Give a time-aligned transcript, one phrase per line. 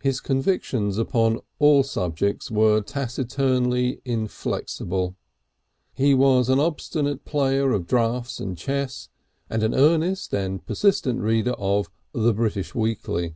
[0.00, 5.16] His convictions upon all subjects were taciturnly inflexible.
[5.92, 9.08] He was an obstinate player of draughts and chess,
[9.50, 13.34] and an earnest and persistent reader of the British Weekly.